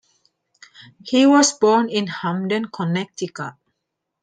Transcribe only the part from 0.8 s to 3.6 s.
He was born in Hamden, Connecticut.